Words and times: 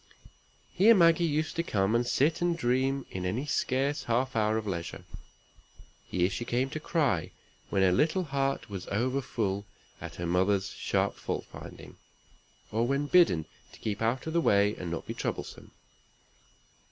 Here 0.73 0.95
Maggie 0.95 1.25
used 1.27 1.55
to 1.57 1.61
come 1.61 1.93
and 1.93 2.07
sit 2.07 2.41
and 2.41 2.57
dream 2.57 3.05
in 3.11 3.23
any 3.23 3.45
scarce 3.45 4.05
half 4.05 4.35
hour 4.35 4.57
of 4.57 4.65
leisure. 4.65 5.05
Here 6.07 6.27
she 6.27 6.43
came 6.43 6.71
to 6.71 6.79
cry, 6.79 7.29
when 7.69 7.83
her 7.83 7.91
little 7.91 8.23
heart 8.23 8.67
was 8.67 8.87
overfull 8.87 9.67
at 10.01 10.15
her 10.15 10.25
mother's 10.25 10.69
sharp 10.71 11.13
fault 11.17 11.45
finding, 11.45 11.97
or 12.71 12.87
when 12.87 13.05
bidden 13.05 13.45
to 13.73 13.79
keep 13.79 14.01
out 14.01 14.25
of 14.25 14.33
the 14.33 14.41
way, 14.41 14.75
and 14.75 14.89
not 14.89 15.05
be 15.05 15.13
troublesome. 15.13 15.69